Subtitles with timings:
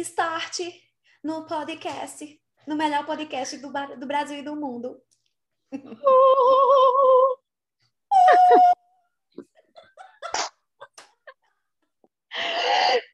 [0.00, 0.60] start
[1.22, 5.00] no podcast, no melhor podcast do, do Brasil e do mundo.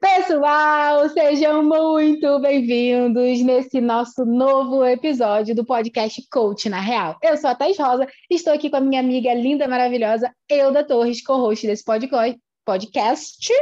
[0.00, 7.16] Pessoal, sejam muito bem-vindos nesse nosso novo episódio do podcast Coach na Real.
[7.22, 11.24] Eu sou a Thais Rosa, estou aqui com a minha amiga linda, maravilhosa, Euda Torres,
[11.24, 13.52] co-host desse podcast,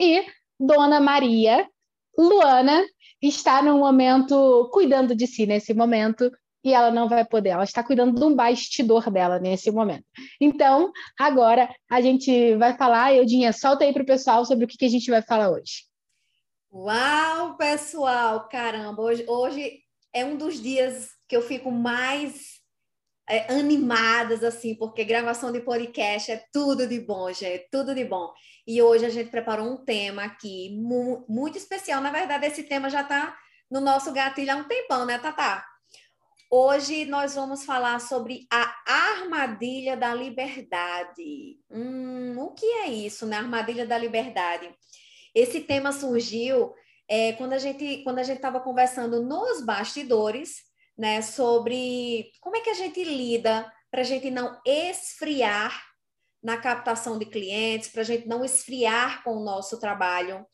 [0.00, 0.24] e
[0.58, 1.68] Dona Maria
[2.16, 2.84] Luana
[3.20, 6.30] está no momento cuidando de si nesse momento
[6.64, 7.50] e ela não vai poder.
[7.50, 10.04] Ela está cuidando de um bastidor dela nesse momento.
[10.40, 13.14] Então, agora a gente vai falar.
[13.14, 15.84] Eudinha, solta aí para o pessoal sobre o que, que a gente vai falar hoje.
[16.72, 18.48] Uau, pessoal!
[18.48, 19.78] Caramba, hoje, hoje
[20.12, 22.55] é um dos dias que eu fico mais
[23.28, 28.32] é, animadas, assim, porque gravação de podcast é tudo de bom, gente, tudo de bom.
[28.66, 32.00] E hoje a gente preparou um tema aqui mu muito especial.
[32.00, 33.36] Na verdade, esse tema já está
[33.70, 35.66] no nosso gatilho há um tempão, né, Tatá?
[36.48, 41.58] Hoje nós vamos falar sobre a armadilha da liberdade.
[41.68, 43.36] Hum, o que é isso, né?
[43.36, 44.72] Armadilha da liberdade.
[45.34, 46.72] Esse tema surgiu
[47.08, 50.65] é, quando a gente quando a gente estava conversando nos bastidores,
[50.96, 51.22] né?
[51.22, 55.84] Sobre como é que a gente lida para a gente não esfriar
[56.42, 60.46] na captação de clientes, para a gente não esfriar com o nosso trabalho.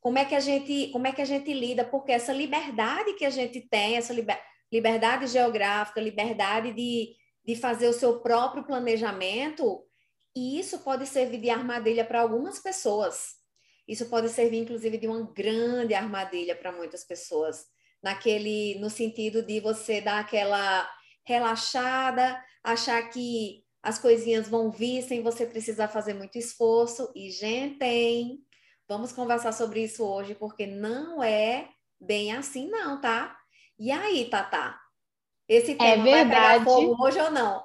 [0.00, 1.84] Como é que a gente como é que a gente lida?
[1.84, 7.88] Porque essa liberdade que a gente tem, essa liberdade liberdade geográfica, liberdade de, de fazer
[7.88, 9.84] o seu próprio planejamento,
[10.34, 13.36] e isso pode servir de armadilha para algumas pessoas.
[13.88, 17.64] Isso pode servir, inclusive, de uma grande armadilha para muitas pessoas,
[18.02, 20.88] naquele, no sentido de você dar aquela
[21.24, 27.10] relaxada, achar que as coisinhas vão vir sem você precisar fazer muito esforço.
[27.14, 28.40] E, gente,
[28.88, 31.68] vamos conversar sobre isso hoje, porque não é
[32.00, 33.36] bem assim, não, tá?
[33.78, 34.85] E aí, Tatá?
[35.48, 36.28] Esse é tema é verdade.
[36.28, 37.62] vai pegar fogo hoje ou não?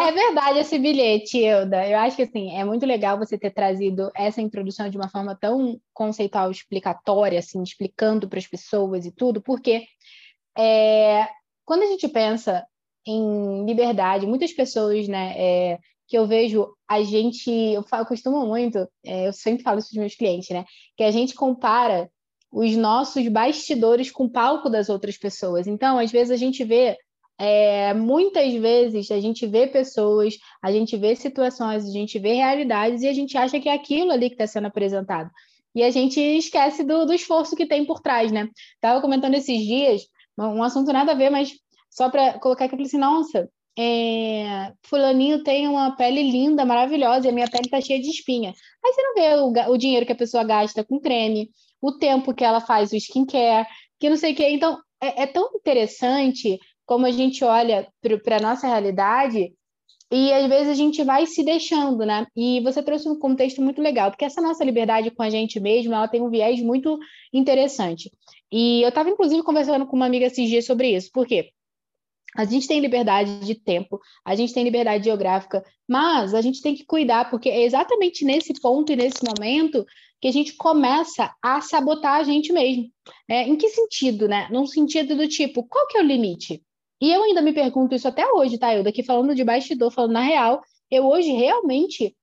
[0.00, 1.88] é verdade esse bilhete, Euda.
[1.88, 5.36] Eu acho que assim, é muito legal você ter trazido essa introdução de uma forma
[5.36, 9.84] tão conceitual, explicatória, assim, explicando para as pessoas e tudo, porque
[10.58, 11.28] é,
[11.64, 12.66] quando a gente pensa
[13.06, 18.44] em liberdade, muitas pessoas, né, é, que eu vejo a gente, eu, falo, eu costumo
[18.46, 20.64] muito, é, eu sempre falo isso para os meus clientes, né,
[20.96, 22.10] que a gente compara
[22.50, 25.66] os nossos bastidores com o palco das outras pessoas.
[25.66, 26.96] Então, às vezes a gente vê
[27.38, 33.02] é, muitas vezes a gente vê pessoas, a gente vê situações, a gente vê realidades
[33.02, 35.30] e a gente acha que é aquilo ali que está sendo apresentado.
[35.74, 38.48] E a gente esquece do, do, esforço que tem por trás, né?
[38.76, 40.02] Estava comentando esses dias,
[40.38, 41.52] um assunto nada a ver, mas
[41.90, 47.26] só para colocar aqui, eu falei assim, nossa, é, fulaninho tem uma pele linda, maravilhosa,
[47.26, 48.54] e a minha pele está cheia de espinha.
[48.84, 51.50] Aí você não vê o, o dinheiro que a pessoa gasta com creme,
[51.80, 53.66] o tempo que ela faz o skincare,
[53.98, 54.48] que não sei o quê.
[54.50, 57.88] Então, é, é tão interessante como a gente olha
[58.22, 59.52] para a nossa realidade
[60.12, 62.26] e às vezes a gente vai se deixando, né?
[62.36, 65.94] E você trouxe um contexto muito legal, porque essa nossa liberdade com a gente mesmo,
[65.94, 66.98] ela tem um viés muito
[67.32, 68.12] interessante.
[68.52, 71.10] E eu estava, inclusive, conversando com uma amiga esses dias sobre isso.
[71.12, 71.50] Por quê?
[72.36, 76.74] A gente tem liberdade de tempo, a gente tem liberdade geográfica, mas a gente tem
[76.74, 79.84] que cuidar, porque é exatamente nesse ponto e nesse momento
[80.20, 82.90] que a gente começa a sabotar a gente mesmo.
[83.28, 84.48] É, em que sentido, né?
[84.50, 86.62] Num sentido do tipo, qual que é o limite?
[87.04, 88.74] E eu ainda me pergunto isso até hoje, tá?
[88.74, 92.16] Eu daqui falando de bastidor, falando na real, eu hoje realmente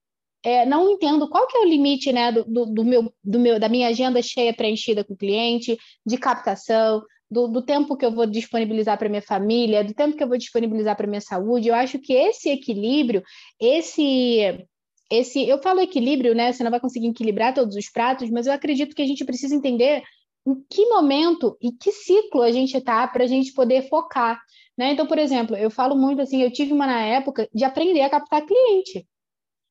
[0.44, 3.60] é, não entendo qual que é o limite né, do, do, do, meu, do meu,
[3.60, 8.26] da minha agenda cheia preenchida com cliente, de captação, do, do tempo que eu vou
[8.26, 11.68] disponibilizar para minha família, do tempo que eu vou disponibilizar para minha saúde.
[11.68, 13.22] Eu acho que esse equilíbrio,
[13.60, 14.66] esse
[15.12, 16.52] esse, eu falo equilíbrio, né?
[16.52, 19.54] Você não vai conseguir equilibrar todos os pratos, mas eu acredito que a gente precisa
[19.54, 20.02] entender
[20.48, 24.40] em que momento e que ciclo a gente está para a gente poder focar,
[24.78, 24.92] né?
[24.92, 28.10] Então, por exemplo, eu falo muito assim, eu tive uma na época de aprender a
[28.10, 29.08] captar cliente.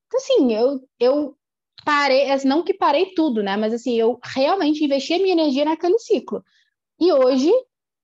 [0.07, 1.37] Então, assim, eu, eu
[1.85, 3.57] parei, não que parei tudo, né?
[3.57, 6.43] Mas assim, eu realmente investi a minha energia naquele ciclo.
[6.99, 7.51] E hoje,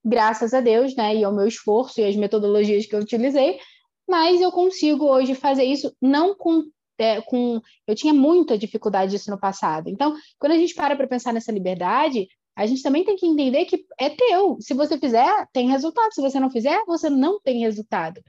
[0.04, 3.60] graças a Deus, né, e ao meu esforço e as metodologias que eu utilizei,
[4.08, 6.64] mas eu consigo hoje fazer isso não com
[6.98, 7.62] é, com.
[7.86, 9.88] Eu tinha muita dificuldade disso no passado.
[9.90, 12.28] Então, quando a gente para para pensar nessa liberdade,
[12.58, 14.58] a gente também tem que entender que é teu.
[14.60, 16.12] Se você fizer, tem resultado.
[16.12, 18.20] Se você não fizer, você não tem resultado.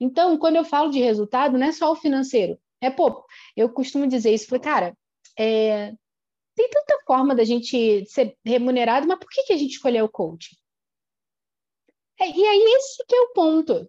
[0.00, 2.58] Então, quando eu falo de resultado, não é só o financeiro.
[2.80, 3.24] É, pô,
[3.56, 4.98] eu costumo dizer isso, falei, cara,
[5.38, 5.92] é,
[6.56, 10.10] tem tanta forma da gente ser remunerado, mas por que, que a gente escolheu o
[10.10, 10.58] coach?
[12.20, 13.88] É, e aí, esse que é o ponto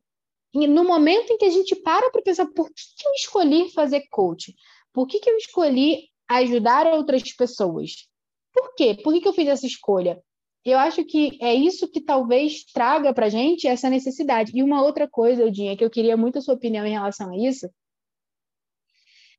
[0.53, 4.07] no momento em que a gente para para pensar por que, que eu escolhi fazer
[4.09, 4.55] coach?
[4.93, 8.08] Por que, que eu escolhi ajudar outras pessoas?
[8.53, 8.95] Por quê?
[9.03, 10.21] Por que, que eu fiz essa escolha?
[10.65, 14.51] Eu acho que é isso que talvez traga para a gente essa necessidade.
[14.53, 17.37] E uma outra coisa, Eudinha, que eu queria muito a sua opinião em relação a
[17.37, 17.69] isso.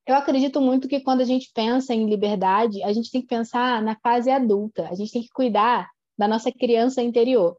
[0.06, 3.82] Eu acredito muito que quando a gente pensa em liberdade, a gente tem que pensar
[3.82, 4.88] na fase adulta.
[4.88, 7.56] A gente tem que cuidar da nossa criança interior.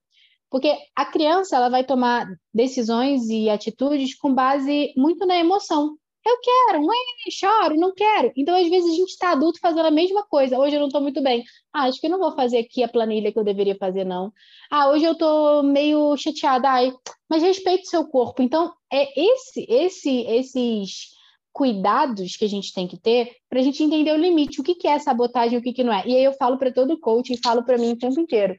[0.49, 5.95] Porque a criança ela vai tomar decisões e atitudes com base muito na emoção.
[6.25, 8.31] Eu quero, é, choro, não quero.
[8.35, 10.57] Então, às vezes, a gente está adulto fazendo a mesma coisa.
[10.57, 11.43] Hoje eu não estou muito bem.
[11.73, 14.31] Ah, acho que eu não vou fazer aqui a planilha que eu deveria fazer, não.
[14.69, 16.69] Ah, hoje eu estou meio chateada.
[16.69, 16.93] Ai,
[17.29, 18.41] mas respeite seu corpo.
[18.41, 21.09] Então, é esse, esse, esses
[21.51, 24.75] cuidados que a gente tem que ter para a gente entender o limite, o que,
[24.75, 26.03] que é sabotagem e o que, que não é.
[26.05, 28.55] E aí eu falo para todo coach e falo para mim o tempo inteiro.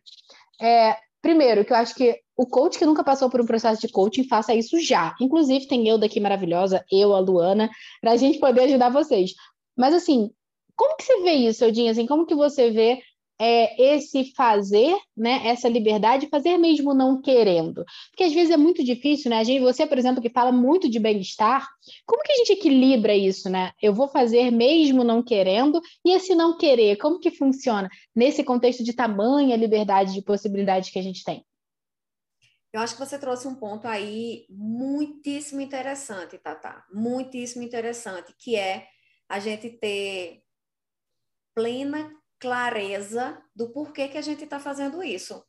[0.60, 3.88] É, primeiro, que eu acho que o coach que nunca passou por um processo de
[3.92, 5.14] coaching, faça isso já.
[5.20, 7.70] Inclusive, tem eu daqui maravilhosa, eu, a Luana,
[8.00, 9.32] para a gente poder ajudar vocês.
[9.76, 10.30] Mas, assim,
[10.76, 11.92] como que você vê isso, Eudinha?
[11.92, 13.00] Assim, como que você vê
[13.40, 17.84] é, esse fazer, né, essa liberdade, fazer mesmo não querendo.
[18.10, 19.38] Porque às vezes é muito difícil, né?
[19.38, 21.68] A gente, você, por exemplo, que fala muito de bem-estar,
[22.06, 23.72] como que a gente equilibra isso, né?
[23.82, 28.84] Eu vou fazer mesmo não querendo, e esse não querer, como que funciona nesse contexto
[28.84, 31.44] de tamanha liberdade de possibilidades que a gente tem?
[32.72, 38.86] Eu acho que você trouxe um ponto aí muitíssimo interessante, Tata, muitíssimo interessante, que é
[39.28, 40.42] a gente ter
[41.54, 42.10] plena
[42.42, 45.46] clareza do porquê que a gente está fazendo isso.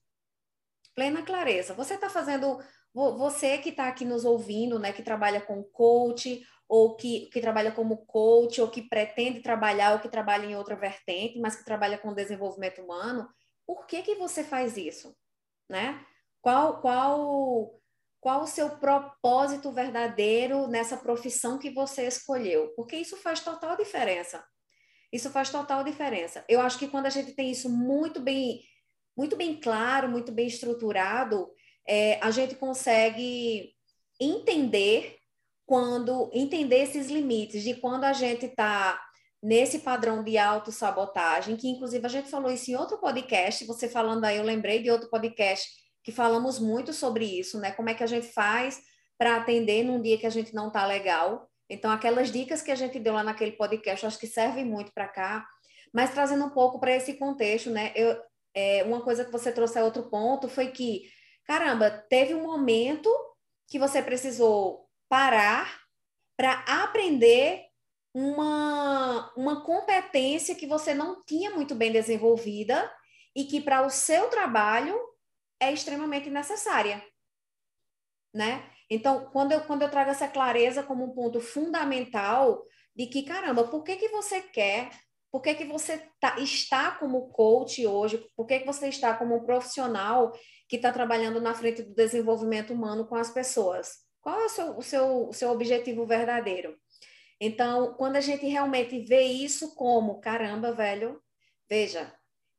[0.93, 1.73] Plena clareza.
[1.73, 2.59] Você está fazendo,
[2.93, 7.71] você que está aqui nos ouvindo, né, que trabalha com coach, ou que, que trabalha
[7.71, 11.97] como coach, ou que pretende trabalhar, ou que trabalha em outra vertente, mas que trabalha
[11.97, 13.27] com desenvolvimento humano,
[13.65, 15.17] por que, que você faz isso?
[15.67, 16.05] Né?
[16.43, 17.81] Qual, qual,
[18.21, 22.71] qual o seu propósito verdadeiro nessa profissão que você escolheu?
[22.75, 24.45] Porque isso faz total diferença.
[25.13, 26.43] Isso faz total diferença.
[26.49, 28.61] Eu acho que quando a gente tem isso muito bem,
[29.15, 31.49] muito bem claro, muito bem estruturado,
[31.87, 33.71] é, a gente consegue
[34.19, 35.17] entender
[35.65, 38.99] quando entender esses limites de quando a gente está
[39.41, 44.25] nesse padrão de autossabotagem, que inclusive a gente falou isso em outro podcast, você falando
[44.25, 45.69] aí, eu lembrei de outro podcast
[46.03, 47.71] que falamos muito sobre isso, né?
[47.71, 48.81] Como é que a gente faz
[49.17, 51.49] para atender num dia que a gente não está legal.
[51.69, 55.07] Então, aquelas dicas que a gente deu lá naquele podcast, acho que servem muito para
[55.07, 55.47] cá,
[55.93, 57.91] mas trazendo um pouco para esse contexto, né?
[57.95, 58.21] Eu,
[58.53, 61.09] é, uma coisa que você trouxe a outro ponto foi que,
[61.45, 63.09] caramba, teve um momento
[63.67, 65.81] que você precisou parar
[66.37, 67.63] para aprender
[68.13, 72.91] uma, uma competência que você não tinha muito bem desenvolvida
[73.35, 74.99] e que para o seu trabalho
[75.59, 77.03] é extremamente necessária,
[78.33, 78.69] né?
[78.93, 82.63] Então, quando eu, quando eu trago essa clareza como um ponto fundamental
[82.95, 84.91] de que, caramba, por que, que você quer,
[85.31, 89.35] por que, que você tá, está como coach hoje, por que, que você está como
[89.35, 90.31] um profissional
[90.69, 93.97] que está trabalhando na frente do desenvolvimento humano com as pessoas?
[94.21, 96.77] Qual é o seu, o seu, o seu objetivo verdadeiro?
[97.41, 101.19] Então, quando a gente realmente vê isso como, caramba, velho,
[101.67, 102.13] veja,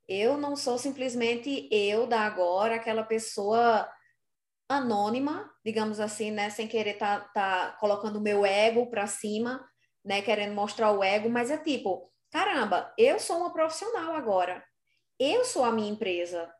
[0.08, 3.88] eu não sou simplesmente eu da agora, aquela pessoa
[4.68, 9.66] anônima, digamos assim, né, sem querer tá, tá colocando o meu ego para cima,
[10.04, 14.64] né, querendo mostrar o ego, mas é tipo, caramba, eu sou uma profissional agora.
[15.18, 16.52] Eu sou a minha empresa.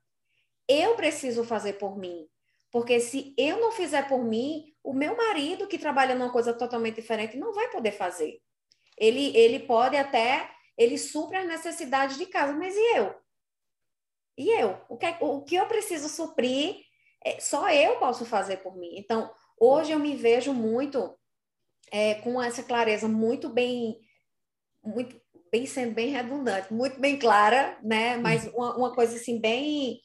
[0.69, 2.29] Eu preciso fazer por mim.
[2.71, 6.97] Porque se eu não fizer por mim, o meu marido que trabalha numa coisa totalmente
[6.97, 8.40] diferente não vai poder fazer.
[8.99, 13.14] Ele ele pode até ele supra as necessidades de casa, mas e eu?
[14.37, 14.81] E eu?
[14.88, 16.85] O que, é, o que eu preciso suprir
[17.40, 18.95] só eu posso fazer por mim.
[18.97, 21.16] Então, hoje eu me vejo muito
[21.90, 23.99] é, com essa clareza muito bem,
[24.83, 28.16] muito bem sendo bem redundante, muito bem clara, né?
[28.16, 30.00] Mas uma, uma coisa assim bem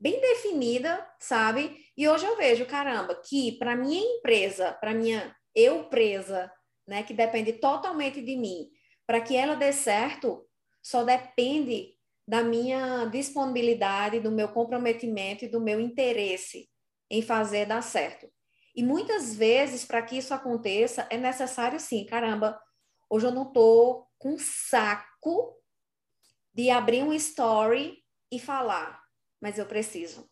[0.00, 1.76] bem definida, sabe?
[1.94, 6.50] E hoje eu vejo, caramba, que para minha empresa, para minha eu presa,
[6.88, 8.70] né, que depende totalmente de mim,
[9.06, 10.46] para que ela dê certo,
[10.82, 11.94] só depende
[12.26, 16.68] da minha disponibilidade, do meu comprometimento e do meu interesse
[17.10, 18.30] em fazer dar certo.
[18.74, 22.60] E muitas vezes, para que isso aconteça, é necessário sim, caramba,
[23.08, 25.56] hoje eu não estou com saco
[26.54, 27.98] de abrir um story
[28.30, 29.02] e falar,
[29.40, 30.30] mas eu preciso.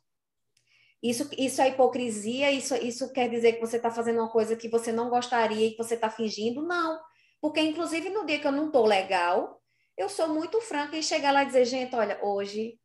[1.02, 2.50] Isso, isso é hipocrisia?
[2.50, 5.70] Isso, isso quer dizer que você está fazendo uma coisa que você não gostaria e
[5.72, 6.62] que você está fingindo?
[6.62, 7.00] Não.
[7.40, 9.60] Porque, inclusive, no dia que eu não estou legal,
[9.98, 12.78] eu sou muito franca em chegar lá e dizer, gente, olha, hoje,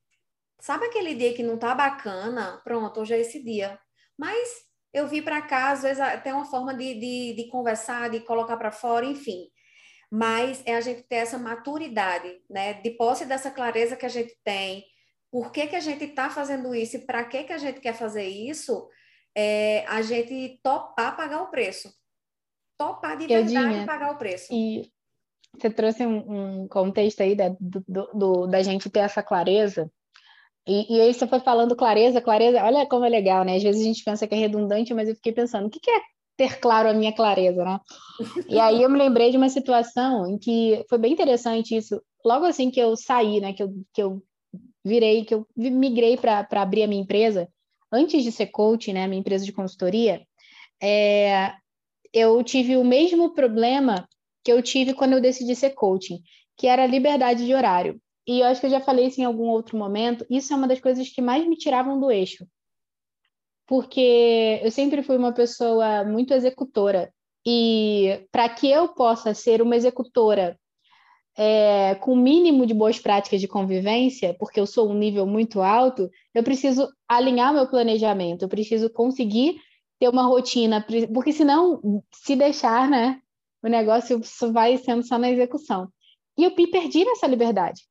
[0.60, 2.60] sabe aquele dia que não tá bacana?
[2.64, 3.80] Pronto, hoje é esse dia.
[4.18, 8.20] Mas eu vi para cá, às vezes até uma forma de, de, de conversar, de
[8.22, 9.48] colocar para fora, enfim.
[10.12, 12.74] Mas é a gente ter essa maturidade, né?
[12.74, 14.84] De posse dessa clareza que a gente tem,
[15.32, 17.94] por que, que a gente está fazendo isso e para que, que a gente quer
[17.94, 18.88] fazer isso,
[19.36, 21.94] é a gente topar pagar o preço.
[22.78, 24.52] Topar de verdade pagar o preço.
[24.52, 24.92] E
[25.56, 27.84] você trouxe um, um contexto aí da, do,
[28.14, 29.90] do, da gente ter essa clareza.
[30.68, 33.58] E, e, aí você foi falando clareza, clareza, olha como é legal, né?
[33.58, 35.92] Às vezes a gente pensa que é redundante, mas eu fiquei pensando, o que, que
[35.92, 36.02] é
[36.38, 37.80] ter claro a minha clareza, né?
[38.48, 42.02] E aí eu me lembrei de uma situação em que foi bem interessante isso.
[42.26, 43.54] Logo assim que eu saí, né?
[43.54, 44.24] Que eu, que eu
[44.84, 47.48] virei, que eu migrei para abrir a minha empresa,
[47.92, 50.26] antes de ser coach, né, minha empresa de consultoria,
[50.82, 51.54] é,
[52.12, 54.08] eu tive o mesmo problema
[54.44, 56.22] que eu tive quando eu decidi ser coaching,
[56.58, 58.00] que era a liberdade de horário.
[58.28, 60.68] E eu acho que eu já falei isso em algum outro momento, isso é uma
[60.68, 62.46] das coisas que mais me tiravam do eixo.
[63.68, 67.14] Porque eu sempre fui uma pessoa muito executora.
[67.46, 70.58] E para que eu possa ser uma executora
[71.36, 75.62] é, com o mínimo de boas práticas de convivência, porque eu sou um nível muito
[75.62, 79.60] alto, eu preciso alinhar meu planejamento, eu preciso conseguir
[80.00, 83.20] ter uma rotina, porque senão, se deixar, né,
[83.64, 85.88] o negócio vai sendo só na execução.
[86.38, 87.82] E eu perdi nessa liberdade.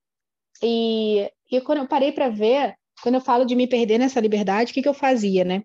[0.62, 4.70] E, e quando eu parei para ver, quando eu falo de me perder nessa liberdade,
[4.70, 5.64] o que, que eu fazia, né?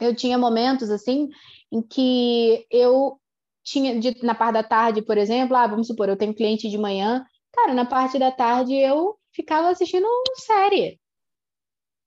[0.00, 1.28] Eu tinha momentos assim
[1.72, 3.18] em que eu
[3.64, 6.78] tinha de, na parte da tarde, por exemplo, ah, vamos supor, eu tenho cliente de
[6.78, 10.06] manhã, cara, na parte da tarde eu ficava assistindo
[10.36, 11.00] série.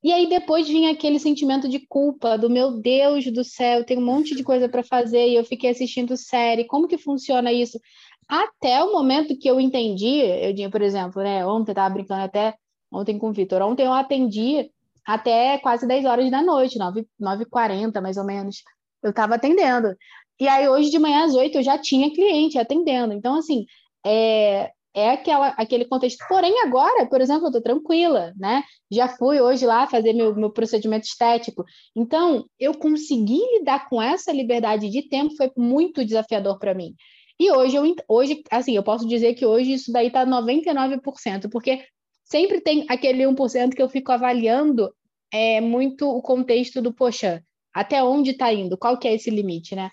[0.02, 4.04] E aí depois vinha aquele sentimento de culpa, do meu Deus do céu, tem um
[4.04, 6.64] monte de coisa para fazer e eu fiquei assistindo série.
[6.64, 7.78] Como que funciona isso?
[8.26, 12.22] Até o momento que eu entendi, eu tinha, por exemplo, né, ontem eu tava brincando
[12.22, 12.54] até
[12.90, 14.70] ontem com o Vitor, ontem eu atendi
[15.06, 18.62] até quase 10 horas da noite, 9, 9h40 mais ou menos.
[19.02, 19.96] Eu estava atendendo.
[20.40, 23.12] E aí, hoje de manhã às oito, eu já tinha cliente atendendo.
[23.12, 23.66] Então, assim,
[24.06, 26.24] é, é aquela, aquele contexto.
[26.28, 28.62] Porém, agora, por exemplo, eu estou tranquila, né?
[28.90, 31.64] Já fui hoje lá fazer meu, meu procedimento estético.
[31.94, 36.94] Então, eu consegui lidar com essa liberdade de tempo, foi muito desafiador para mim.
[37.38, 41.82] E hoje, eu, hoje, assim, eu posso dizer que hoje isso daí está 99%, porque
[42.24, 44.92] sempre tem aquele 1% que eu fico avaliando
[45.32, 47.42] é, muito o contexto do, poxa,
[47.72, 48.76] até onde está indo?
[48.76, 49.90] Qual que é esse limite, né?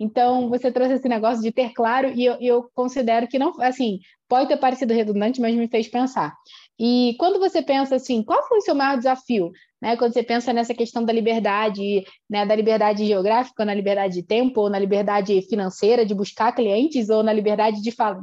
[0.00, 3.98] Então, você trouxe esse negócio de ter claro, e eu, eu, considero que não, assim,
[4.26, 6.34] pode ter parecido redundante, mas me fez pensar.
[6.78, 9.52] E quando você pensa assim, qual foi o seu maior desafio?
[9.80, 9.98] Né?
[9.98, 12.46] Quando você pensa nessa questão da liberdade, né?
[12.46, 17.22] da liberdade geográfica, na liberdade de tempo, ou na liberdade financeira de buscar clientes, ou
[17.22, 18.22] na liberdade de, fal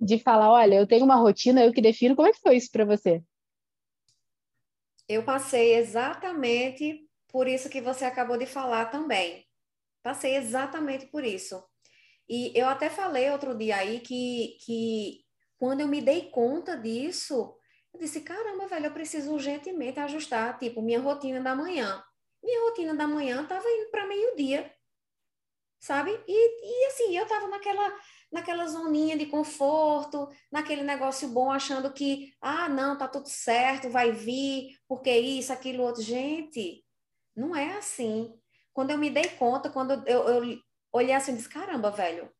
[0.00, 2.16] de falar, olha, eu tenho uma rotina, eu que defino.
[2.16, 3.22] Como é que foi isso para você?
[5.06, 7.00] Eu passei exatamente
[7.30, 9.44] por isso que você acabou de falar também
[10.02, 11.62] Passei exatamente por isso.
[12.28, 15.24] E eu até falei outro dia aí que, que
[15.58, 17.56] quando eu me dei conta disso,
[17.92, 22.02] eu disse: caramba, velho, eu preciso urgentemente ajustar, tipo, minha rotina da manhã.
[22.42, 24.72] Minha rotina da manhã estava indo para meio-dia,
[25.78, 26.10] sabe?
[26.26, 27.98] E, e assim, eu estava naquela,
[28.32, 34.10] naquela zoninha de conforto, naquele negócio bom, achando que, ah, não, tá tudo certo, vai
[34.12, 36.02] vir, porque isso, aquilo, outro.
[36.02, 36.84] Gente,
[37.36, 38.32] não é assim.
[38.72, 40.58] Quando eu me dei conta, quando eu, eu
[40.92, 42.30] olhei assim disse, caramba, velho,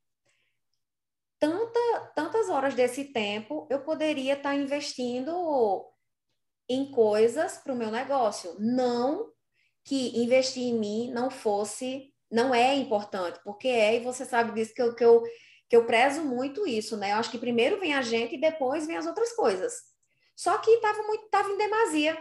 [1.39, 5.85] tanta, tantas horas desse tempo eu poderia estar tá investindo
[6.69, 8.57] em coisas para o meu negócio.
[8.59, 9.31] Não
[9.85, 14.73] que investir em mim não fosse, não é importante, porque é, e você sabe disso
[14.75, 15.23] que eu, que eu,
[15.69, 17.13] que eu prezo muito isso, né?
[17.13, 19.75] Eu acho que primeiro vem a gente e depois vem as outras coisas.
[20.37, 22.17] Só que estava muito, tava em demasia.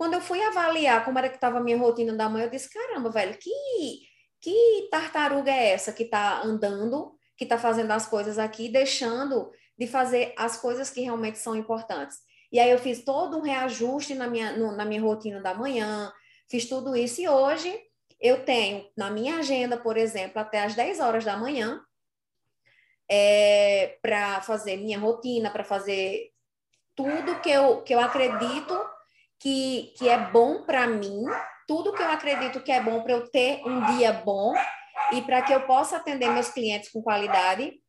[0.00, 2.70] Quando eu fui avaliar como era que estava a minha rotina da manhã, eu disse,
[2.70, 3.50] caramba, velho, que,
[4.40, 9.86] que tartaruga é essa que está andando, que está fazendo as coisas aqui, deixando de
[9.86, 12.16] fazer as coisas que realmente são importantes.
[12.50, 16.10] E aí eu fiz todo um reajuste na minha, no, na minha rotina da manhã,
[16.48, 17.78] fiz tudo isso, e hoje
[18.18, 21.78] eu tenho na minha agenda, por exemplo, até às 10 horas da manhã,
[23.06, 26.30] é, para fazer minha rotina, para fazer
[26.96, 28.98] tudo que eu, que eu acredito
[29.40, 31.24] que, que é bom para mim,
[31.66, 34.52] tudo que eu acredito que é bom para eu ter um dia bom
[35.12, 37.80] e para que eu possa atender meus clientes com qualidade,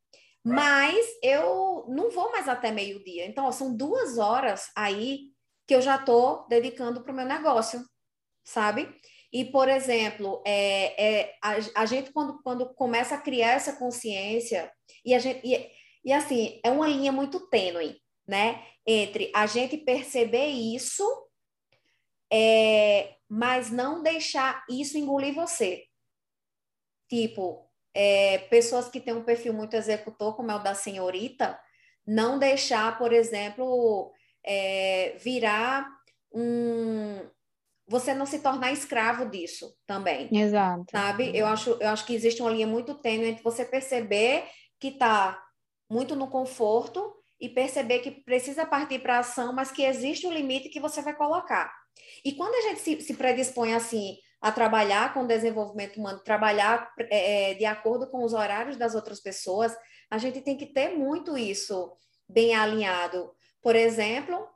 [0.44, 3.26] mas eu não vou mais até meio-dia.
[3.26, 5.32] Então, ó, são duas horas aí
[5.68, 7.84] que eu já estou dedicando para o meu negócio,
[8.44, 8.90] sabe?
[9.32, 14.72] E, por exemplo, é, é, a, a, gente, quando, quando começa a criar essa consciência,
[15.06, 15.70] e, a gente, e,
[16.04, 18.64] e assim, é uma linha muito tênue, né?
[18.86, 21.04] Entre a gente perceber isso
[22.32, 25.86] é, mas não deixar isso engolir você.
[27.10, 31.60] Tipo, é, pessoas que têm um perfil muito executor, como é o da senhorita,
[32.08, 34.12] não deixar, por exemplo,
[34.46, 35.88] é, virar
[36.34, 37.30] um
[37.88, 40.30] você não se tornar escravo disso também.
[40.32, 40.86] Exato.
[40.90, 41.38] Sabe?
[41.38, 44.46] Eu acho, eu acho que existe uma linha muito tênue entre você perceber
[44.80, 45.38] que está
[45.90, 50.70] muito no conforto e perceber que precisa partir para ação, mas que existe um limite
[50.70, 51.70] que você vai colocar.
[52.24, 57.52] E quando a gente se, se predispõe assim a trabalhar com desenvolvimento humano, trabalhar é,
[57.52, 59.76] é, de acordo com os horários das outras pessoas,
[60.10, 61.96] a gente tem que ter muito isso
[62.28, 63.32] bem alinhado.
[63.62, 64.48] Por exemplo,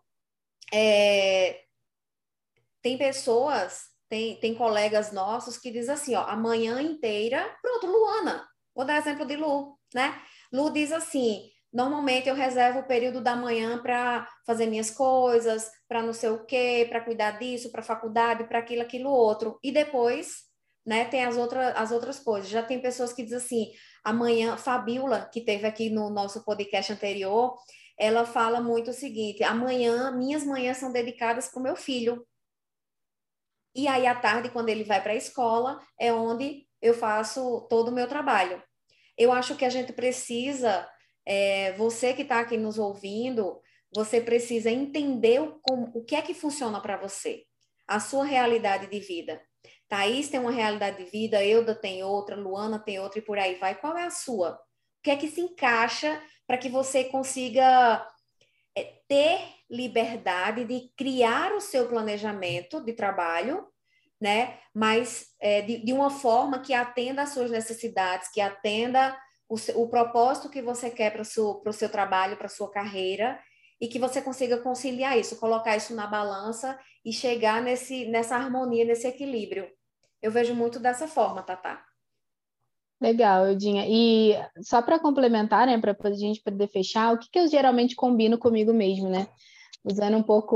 [0.74, 1.62] é,
[2.82, 8.48] tem pessoas, tem, tem colegas nossos que dizem assim, ó, a manhã inteira, pronto, Luana,
[8.76, 10.20] vou dar exemplo de Lu, né?
[10.52, 16.02] Lu diz assim, Normalmente eu reservo o período da manhã para fazer minhas coisas, para
[16.02, 19.60] não sei o quê, para cuidar disso, para faculdade, para aquilo, aquilo outro.
[19.62, 20.44] E depois,
[20.86, 22.50] né, tem as, outras as outras coisas.
[22.50, 23.72] Já tem pessoas que dizem assim,
[24.06, 27.58] amanhã, Fabiola, que teve aqui no nosso podcast anterior,
[28.00, 32.26] ela fala muito o seguinte: amanhã, minhas manhãs são dedicadas para o meu filho.
[33.76, 37.90] E aí, à tarde, quando ele vai para a escola, é onde eu faço todo
[37.90, 38.64] o meu trabalho.
[39.18, 40.88] Eu acho que a gente precisa
[41.26, 43.60] é, você que está aqui nos ouvindo,
[43.94, 47.44] você precisa entender o, como, o que é que funciona para você,
[47.88, 49.42] a sua realidade de vida.
[49.88, 53.56] Thaís tem uma realidade de vida, Euda tem outra, Luana tem outra e por aí
[53.56, 53.76] vai.
[53.76, 54.54] Qual é a sua?
[55.00, 58.06] O que é que se encaixa para que você consiga
[58.76, 59.40] é, ter
[59.70, 63.68] liberdade de criar o seu planejamento de trabalho,
[64.20, 64.60] né?
[64.74, 69.18] Mas é, de, de uma forma que atenda às suas necessidades, que atenda
[69.50, 73.40] o, o propósito que você quer para o seu, seu trabalho, para a sua carreira,
[73.80, 78.86] e que você consiga conciliar isso, colocar isso na balança e chegar nesse, nessa harmonia,
[78.86, 79.70] nesse equilíbrio.
[80.22, 81.84] Eu vejo muito dessa forma, Tatá.
[83.00, 83.86] Legal, Eudinha.
[83.88, 87.96] E só para complementar, né, para a gente poder fechar, o que, que eu geralmente
[87.96, 89.28] combino comigo mesmo, né?
[89.84, 90.56] Usando um pouco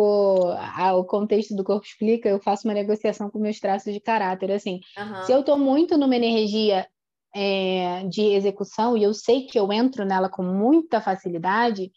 [0.49, 4.51] o contexto do Corpo Explica, eu faço uma negociação com meus traços de caráter.
[4.51, 5.23] Assim, uhum.
[5.23, 6.87] se eu estou muito numa energia
[7.35, 11.91] é, de execução, e eu sei que eu entro nela com muita facilidade,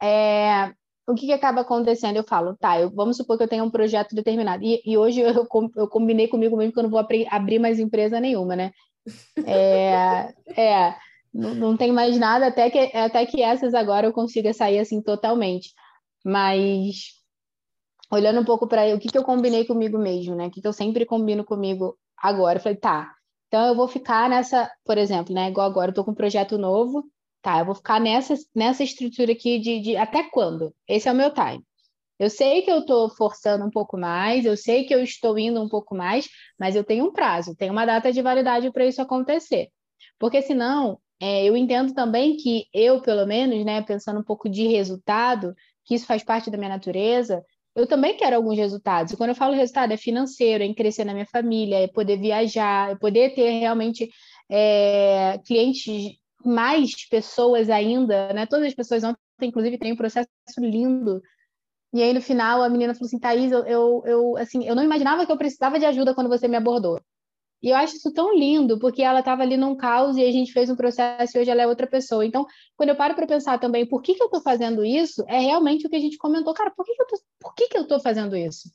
[0.00, 0.72] é,
[1.06, 2.16] o que, que, acaba acontecendo?
[2.16, 5.20] Eu falo, tá, eu, vamos supor que eu tenha um projeto determinado, e, e hoje
[5.20, 8.72] eu, eu, combinei comigo mesmo que eu não vou abrir, abrir mais empresa nenhuma, né?
[9.44, 10.94] É, é
[11.32, 15.00] não, não tem mais nada, até que, até que essas agora eu consiga sair assim
[15.00, 15.72] totalmente.
[16.24, 17.22] Mas
[18.10, 20.46] olhando um pouco para o que, que eu combinei comigo mesmo, né?
[20.46, 22.58] O que, que eu sempre combino comigo agora?
[22.58, 23.10] Eu falei, tá,
[23.52, 25.50] então, eu vou ficar nessa, por exemplo, né?
[25.50, 27.04] Igual agora, eu estou com um projeto novo,
[27.42, 27.58] tá?
[27.58, 30.74] Eu vou ficar nessa, nessa estrutura aqui de, de até quando?
[30.88, 31.62] Esse é o meu time.
[32.18, 35.62] Eu sei que eu estou forçando um pouco mais, eu sei que eu estou indo
[35.62, 39.02] um pouco mais, mas eu tenho um prazo, tenho uma data de validade para isso
[39.02, 39.68] acontecer.
[40.18, 44.66] Porque senão, é, eu entendo também que eu, pelo menos, né, pensando um pouco de
[44.66, 49.12] resultado, que isso faz parte da minha natureza, eu também quero alguns resultados.
[49.12, 52.18] E quando eu falo resultado, é financeiro, é em crescer na minha família, é poder
[52.18, 54.10] viajar, é poder ter realmente
[54.50, 58.46] é, clientes, mais pessoas ainda, né?
[58.46, 61.22] Todas as pessoas ontem, inclusive, tem um processo lindo.
[61.94, 64.82] E aí, no final, a menina falou assim, Thaís, eu, eu, eu, assim, eu não
[64.84, 67.00] imaginava que eu precisava de ajuda quando você me abordou.
[67.62, 70.52] E eu acho isso tão lindo, porque ela estava ali num caos e a gente
[70.52, 72.26] fez um processo e hoje ela é outra pessoa.
[72.26, 72.44] Então,
[72.76, 75.86] quando eu paro para pensar também por que, que eu estou fazendo isso, é realmente
[75.86, 76.52] o que a gente comentou.
[76.54, 77.06] Cara, por que, que eu
[77.56, 78.68] que, que estou fazendo isso?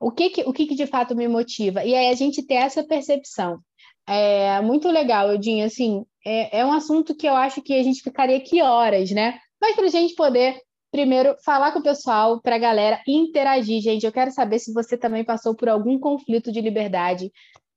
[0.00, 1.84] O que, que, o que, que de fato me motiva?
[1.84, 3.60] E aí a gente ter essa percepção.
[4.06, 8.02] É muito legal, Eudinho, assim, é, é um assunto que eu acho que a gente
[8.02, 9.38] ficaria aqui horas, né?
[9.60, 10.58] Mas para a gente poder
[10.90, 14.04] primeiro falar com o pessoal, para a galera interagir, gente.
[14.04, 17.30] Eu quero saber se você também passou por algum conflito de liberdade,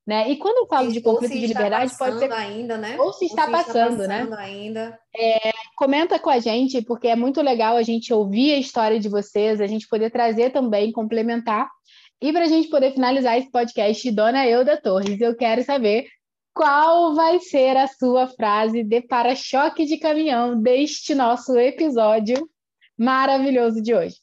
[0.05, 0.29] né?
[0.29, 2.97] E quando eu falo de conflito de liberdade, pode ser ainda, né?
[2.99, 4.37] Ou se está, se passando, está passando, né?
[4.37, 4.99] Ainda.
[5.15, 9.07] É, comenta com a gente, porque é muito legal a gente ouvir a história de
[9.07, 11.69] vocês, a gente poder trazer também, complementar.
[12.21, 16.05] E para a gente poder finalizar esse podcast, Dona Euda Torres, eu quero saber
[16.53, 22.47] qual vai ser a sua frase de para-choque de caminhão deste nosso episódio
[22.97, 24.15] maravilhoso de hoje.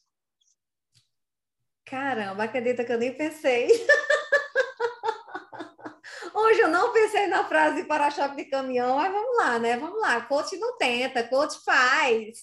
[1.84, 3.68] Caramba, acredita que eu nem pensei.
[6.40, 9.76] Hoje eu não pensei na frase para-choque de caminhão, mas vamos lá, né?
[9.76, 12.38] Vamos lá, coach não tenta, coach faz.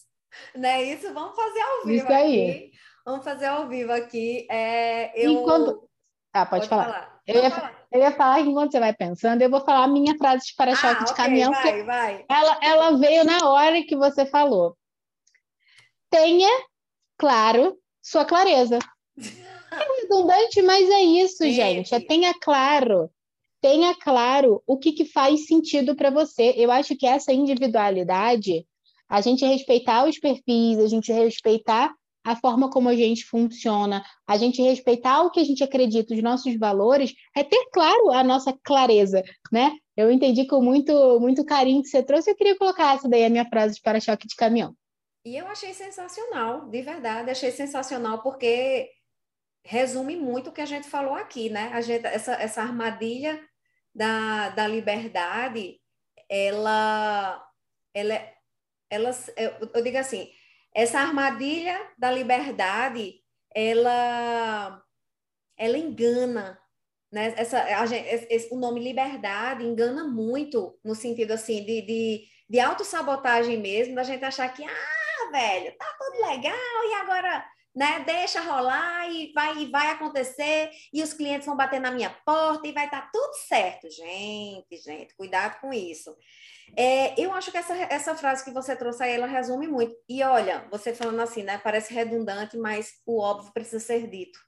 [0.55, 0.83] Né?
[0.83, 2.49] Isso vamos fazer ao vivo Isso aí.
[2.49, 2.71] Aqui.
[3.05, 4.47] Vamos fazer ao vivo aqui.
[4.49, 5.31] É, eu...
[5.31, 5.89] Enquanto...
[6.33, 6.83] Ah, pode, pode falar.
[6.83, 7.21] falar.
[7.25, 7.87] Eu, ia, falar.
[7.91, 10.55] eu ia falar que enquanto você vai pensando, eu vou falar a minha frase de
[10.55, 11.51] para-choque ah, de okay, caminhão.
[11.51, 12.25] Vai, vai.
[12.29, 14.77] Ela, ela veio na hora que você falou
[16.09, 16.49] tenha,
[17.17, 18.79] claro, sua clareza.
[19.69, 21.93] É redundante, mas é isso, gente.
[21.93, 23.11] É tenha claro.
[23.61, 26.53] Tenha claro o que, que faz sentido para você.
[26.55, 28.65] Eu acho que essa individualidade,
[29.09, 31.93] a gente respeitar os perfis, a gente respeitar
[32.27, 36.21] a forma como a gente funciona, a gente respeitar o que a gente acredita, os
[36.21, 39.71] nossos valores, é ter claro a nossa clareza, né?
[39.95, 43.29] Eu entendi com muito, muito carinho que você trouxe, eu queria colocar essa daí, a
[43.29, 44.75] minha frase de para-choque de caminhão.
[45.25, 48.89] E eu achei sensacional, de verdade, achei sensacional, porque
[49.67, 51.69] resume muito o que a gente falou aqui, né?
[51.73, 53.37] A gente, essa, essa armadilha
[53.93, 55.81] da, da liberdade,
[56.29, 57.45] ela,
[57.93, 58.33] ela,
[58.89, 60.31] ela, eu, eu digo assim,
[60.73, 63.15] essa armadilha da liberdade,
[63.53, 64.81] ela,
[65.57, 66.57] ela engana,
[67.11, 67.33] né?
[67.35, 72.59] Essa, a gente, esse, o nome liberdade engana muito no sentido assim de, de, de
[72.61, 76.53] autossabotagem mesmo, da gente achar que, ah, velho, tá tudo legal
[76.85, 78.03] e agora né?
[78.03, 82.67] Deixa rolar e vai, e vai acontecer, e os clientes vão bater na minha porta
[82.67, 83.87] e vai estar tá tudo certo.
[83.91, 86.15] Gente, gente, cuidado com isso.
[86.75, 89.95] É, eu acho que essa, essa frase que você trouxe aí, ela resume muito.
[90.09, 91.59] E olha, você falando assim, né?
[91.59, 94.39] Parece redundante, mas o óbvio precisa ser dito.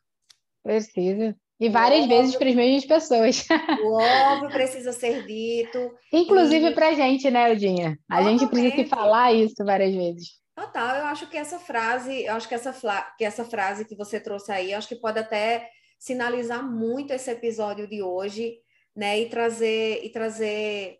[0.63, 1.37] Precisa.
[1.59, 3.45] E várias óbvio, vezes para as mesmas pessoas.
[3.83, 5.91] O óbvio precisa ser dito.
[6.11, 6.73] Inclusive e...
[6.73, 7.99] para a gente, né, Eudinha?
[8.09, 10.38] A gente precisa falar isso várias vezes.
[10.59, 12.73] Total, eu acho que essa frase, eu acho que essa,
[13.17, 17.31] que essa frase que você trouxe aí, eu acho que pode até sinalizar muito esse
[17.31, 18.59] episódio de hoje,
[18.93, 19.17] né?
[19.21, 20.99] E trazer e trazer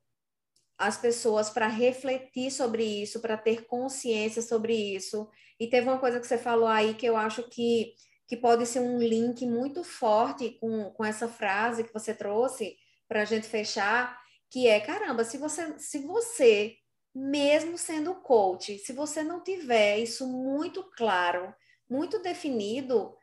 [0.78, 5.30] as pessoas para refletir sobre isso, para ter consciência sobre isso.
[5.60, 7.94] E teve uma coisa que você falou aí que eu acho que,
[8.30, 12.78] que pode ser um link muito forte com, com essa frase que você trouxe
[13.10, 14.18] para a gente fechar,
[14.50, 16.78] que é caramba, se você se você
[17.20, 21.54] mesmo sendo coach, se você não tiver isso muito claro,
[21.90, 23.14] muito definido,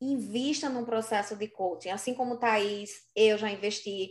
[0.00, 1.88] invista num processo de coaching.
[1.88, 4.10] Assim como Thaís, eu já investi,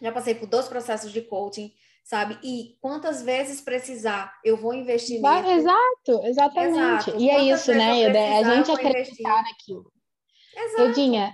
[0.00, 2.36] já passei por dois processos de coaching, sabe?
[2.42, 5.50] E quantas vezes precisar, eu vou investir nisso.
[5.50, 7.10] Exato, exatamente.
[7.10, 7.22] Exato.
[7.22, 8.38] E é isso, né, Eda?
[8.38, 9.92] A gente acreditar naquilo.
[10.56, 10.82] Exato.
[10.82, 11.32] Eudinha,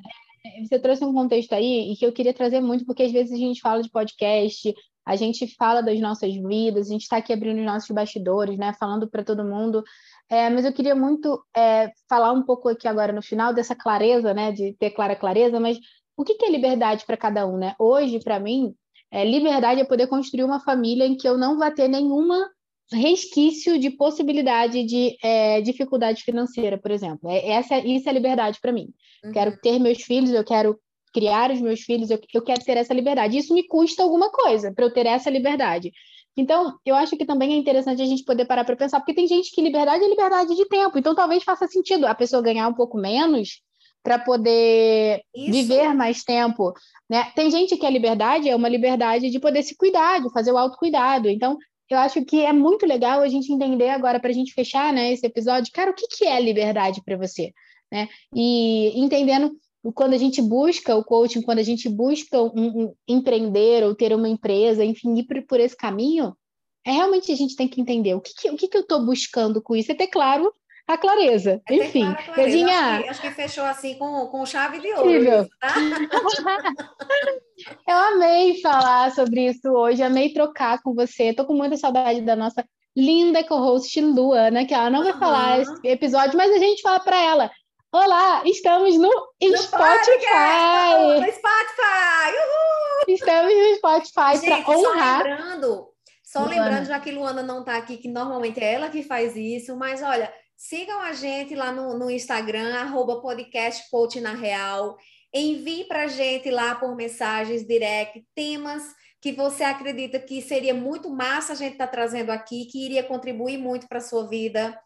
[0.66, 3.37] você trouxe um contexto aí e que eu queria trazer muito, porque às vezes a
[3.37, 4.74] gente fala de podcast,
[5.07, 8.73] a gente fala das nossas vidas, a gente está aqui abrindo os nossos bastidores, né?
[8.79, 9.83] Falando para todo mundo.
[10.29, 14.33] É, mas eu queria muito é, falar um pouco aqui agora no final dessa clareza,
[14.33, 14.53] né?
[14.53, 15.79] De ter clara clareza, mas
[16.17, 17.75] o que, que é liberdade para cada um, né?
[17.79, 18.75] Hoje, para mim,
[19.11, 22.49] é, liberdade é poder construir uma família em que eu não vá ter nenhuma
[22.93, 27.31] resquício de possibilidade de é, dificuldade financeira, por exemplo.
[27.31, 28.89] É, essa, isso é liberdade para mim.
[29.25, 29.33] Uhum.
[29.33, 30.79] Quero ter meus filhos, eu quero
[31.12, 33.37] criar os meus filhos, eu, eu quero ter essa liberdade.
[33.37, 35.92] Isso me custa alguma coisa para eu ter essa liberdade.
[36.37, 39.27] Então, eu acho que também é interessante a gente poder parar para pensar, porque tem
[39.27, 40.99] gente que liberdade é liberdade de tempo.
[40.99, 43.61] Então, talvez faça sentido a pessoa ganhar um pouco menos
[44.03, 45.53] para poder Isso.
[45.53, 46.73] viver mais tempo.
[47.09, 47.25] Né?
[47.35, 50.57] Tem gente que a liberdade é uma liberdade de poder se cuidar, de fazer o
[50.57, 51.29] autocuidado.
[51.29, 51.59] Então,
[51.90, 55.12] eu acho que é muito legal a gente entender agora, para a gente fechar né,
[55.12, 57.53] esse episódio, cara, o que, que é liberdade para você?
[57.92, 58.09] Né?
[58.35, 59.51] E entendendo
[59.95, 64.14] quando a gente busca o coaching, quando a gente busca um, um, empreender ou ter
[64.14, 66.37] uma empresa, enfim, ir por, por, esse caminho,
[66.85, 69.05] é realmente a gente tem que entender o que, que o que, que eu estou
[69.05, 70.53] buscando com isso, é ter claro
[70.87, 71.62] a clareza.
[71.69, 72.66] É enfim, claro clareza.
[72.66, 75.49] Acho, que, acho que fechou assim com, com chave de ouro.
[75.59, 75.75] Tá?
[77.88, 81.25] eu amei falar sobre isso hoje, amei trocar com você.
[81.25, 82.64] Estou com muita saudade da nossa
[82.97, 85.05] linda co-host Luana, que ela não uhum.
[85.05, 87.51] vai falar esse episódio, mas a gente fala para ela.
[87.92, 91.18] Olá, estamos no, no Spotify.
[91.18, 92.31] No Spotify!
[92.37, 93.14] Uhul!
[93.14, 95.22] Estamos no Spotify para honrar.
[95.22, 95.88] Só lembrando,
[96.22, 96.55] só Luana.
[96.55, 100.03] lembrando, já que Luana não está aqui, que normalmente é ela que faz isso, mas
[100.03, 104.96] olha, sigam a gente lá no, no Instagram, arroba podcast na real.
[105.35, 108.85] Envie para a gente lá por mensagens direct temas
[109.20, 113.03] que você acredita que seria muito massa a gente estar tá trazendo aqui, que iria
[113.03, 114.79] contribuir muito para a sua vida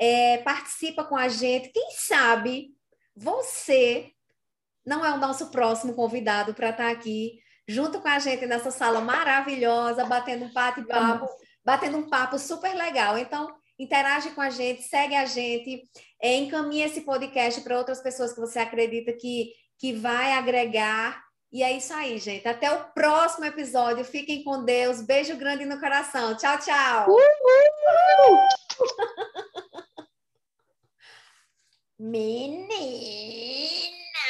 [0.00, 1.68] é, participa com a gente.
[1.68, 2.70] Quem sabe
[3.14, 4.10] você
[4.84, 8.70] não é o nosso próximo convidado para estar tá aqui junto com a gente nessa
[8.70, 11.26] sala maravilhosa, batendo um bate-papo,
[11.64, 13.18] batendo um papo super legal.
[13.18, 15.82] Então, interage com a gente, segue a gente,
[16.20, 21.22] é, encaminhe esse podcast para outras pessoas que você acredita que, que vai agregar.
[21.52, 22.48] E é isso aí, gente.
[22.48, 24.04] Até o próximo episódio.
[24.04, 25.02] Fiquem com Deus.
[25.02, 26.36] Beijo grande no coração.
[26.36, 27.08] Tchau, tchau.
[27.08, 28.38] Uhul!
[32.02, 32.66] Menina,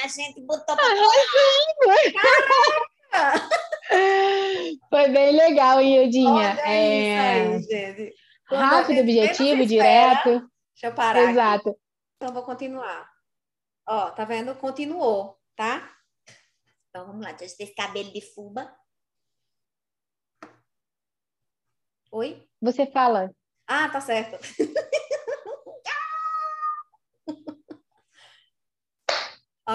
[0.02, 0.84] a gente botou pra
[3.12, 3.48] ah,
[4.90, 6.48] Foi bem legal, Ildinha.
[6.64, 7.20] É...
[7.20, 8.12] Aí, gente.
[8.46, 10.30] Rápido, objetivo, direto.
[10.30, 11.30] Deixa eu parar.
[11.30, 11.68] Exato.
[11.70, 11.78] Aqui.
[12.16, 13.08] Então, vou continuar.
[13.88, 14.56] Ó, tá vendo?
[14.56, 15.96] Continuou, tá?
[16.88, 17.30] Então, vamos lá.
[17.30, 18.76] Deixa eu esse cabelo de fuba.
[22.10, 22.44] Oi?
[22.60, 23.30] Você fala.
[23.64, 24.36] Ah, tá certo.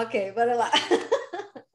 [0.02, 0.70] Ok, bora lá.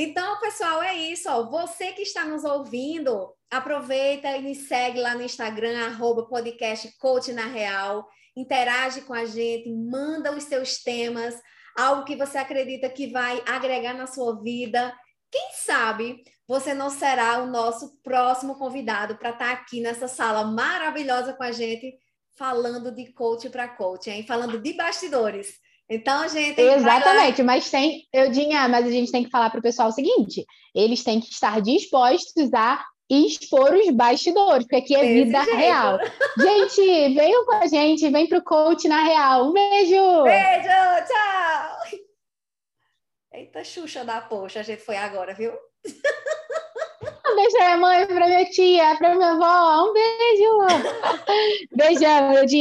[0.00, 1.28] Então, pessoal, é isso.
[1.28, 1.50] Ó.
[1.50, 7.32] Você que está nos ouvindo, aproveita e me segue lá no Instagram, arroba podcast Coach
[7.32, 8.08] na Real.
[8.36, 11.34] Interage com a gente, manda os seus temas,
[11.76, 14.96] algo que você acredita que vai agregar na sua vida.
[15.32, 20.44] Quem sabe você não será o nosso próximo convidado para estar tá aqui nessa sala
[20.44, 21.92] maravilhosa com a gente,
[22.36, 24.24] falando de coach para coach, hein?
[24.24, 25.58] Falando de bastidores.
[25.90, 26.60] Então, gente.
[26.60, 29.92] Exatamente, mas tem, eu tinha, mas a gente tem que falar para o pessoal o
[29.92, 35.42] seguinte: eles têm que estar dispostos a expor os bastidores, porque aqui é Desse vida
[35.44, 35.56] jeito.
[35.56, 35.98] real.
[36.38, 39.48] Gente, venham com a gente, vem pro coach na real.
[39.48, 40.22] Um beijo!
[40.24, 40.68] Beijo,
[41.06, 42.00] tchau!
[43.32, 45.52] Eita, Xuxa da poxa, a gente foi agora, viu?
[47.30, 49.88] Um beijo pra minha mãe, pra minha tia, pra minha avó.
[49.88, 50.58] Um beijo!
[51.76, 52.56] Beijão, meu dia.